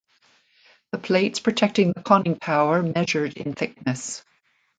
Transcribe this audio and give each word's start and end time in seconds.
The 0.91 0.97
plates 0.97 1.39
protecting 1.39 1.93
the 1.93 2.01
conning 2.01 2.39
tower 2.39 2.81
measured 2.81 3.37
in 3.37 3.53
thickness. 3.53 4.25